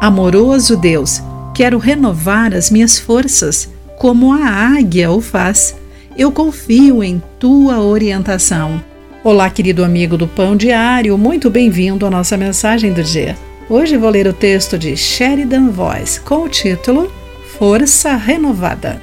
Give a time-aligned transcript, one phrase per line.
[0.00, 1.20] Amoroso Deus,
[1.52, 5.74] quero renovar as minhas forças, como a águia o faz.
[6.16, 8.80] Eu confio em tua orientação.
[9.24, 13.36] Olá, querido amigo do Pão Diário, muito bem-vindo à nossa mensagem do dia.
[13.68, 17.12] Hoje vou ler o texto de Sheridan Voice com o título
[17.58, 19.02] Força Renovada.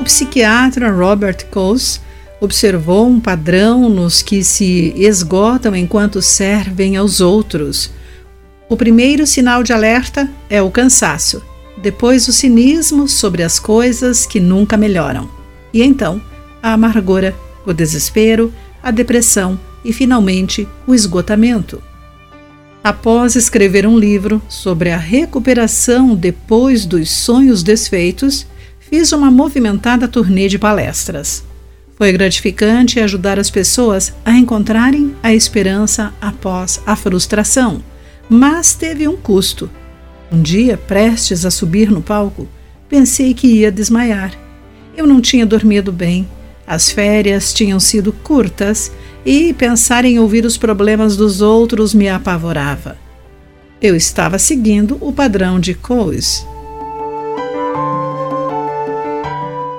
[0.00, 2.00] O psiquiatra Robert Coase
[2.40, 7.90] observou um padrão nos que se esgotam enquanto servem aos outros.
[8.68, 11.42] O primeiro sinal de alerta é o cansaço,
[11.76, 15.28] depois o cinismo sobre as coisas que nunca melhoram,
[15.72, 16.20] e então
[16.62, 21.82] a amargura, o desespero, a depressão e finalmente o esgotamento.
[22.82, 28.46] Após escrever um livro sobre a recuperação depois dos sonhos desfeitos,
[28.78, 31.42] fiz uma movimentada turnê de palestras.
[31.96, 37.82] Foi gratificante ajudar as pessoas a encontrarem a esperança após a frustração,
[38.28, 39.70] mas teve um custo.
[40.30, 42.46] Um dia, prestes a subir no palco,
[42.86, 44.32] pensei que ia desmaiar.
[44.94, 46.28] Eu não tinha dormido bem,
[46.66, 48.92] as férias tinham sido curtas
[49.24, 52.98] e pensar em ouvir os problemas dos outros me apavorava.
[53.80, 56.55] Eu estava seguindo o padrão de Coase.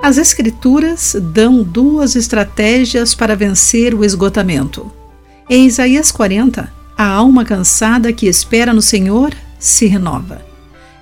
[0.08, 4.90] As Escrituras dão duas estratégias para vencer o esgotamento.
[5.50, 10.40] Em Isaías 40, a alma cansada que espera no Senhor se renova.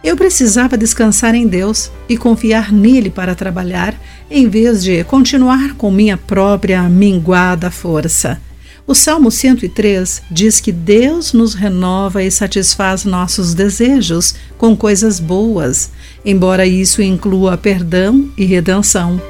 [0.02, 3.94] Eu precisava descansar em Deus e confiar nele para trabalhar,
[4.28, 8.42] em vez de continuar com minha própria minguada força.
[8.88, 15.90] O Salmo 103 diz que Deus nos renova e satisfaz nossos desejos com coisas boas,
[16.24, 19.20] embora isso inclua perdão e redenção.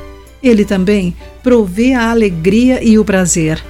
[0.43, 3.65] Ele também provê a alegria e o prazer.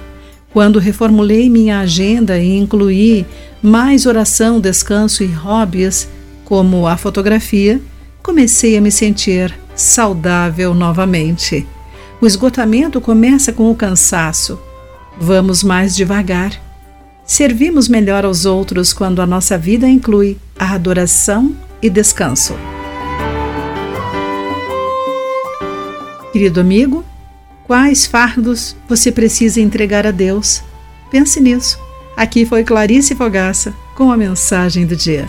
[0.51, 3.25] Quando reformulei minha agenda e incluí
[3.63, 6.09] mais oração, descanso e hobbies,
[6.43, 7.79] como a fotografia,
[8.21, 11.65] comecei a me sentir saudável novamente.
[12.19, 14.59] O esgotamento começa com o cansaço
[15.19, 16.51] Vamos mais devagar.
[17.25, 22.55] Servimos melhor aos outros quando a nossa vida inclui a adoração e descanso.
[26.31, 27.03] Querido amigo,
[27.65, 30.61] quais fardos você precisa entregar a Deus?
[31.09, 31.79] Pense nisso.
[32.15, 35.27] Aqui foi Clarice Fogaça com a mensagem do dia.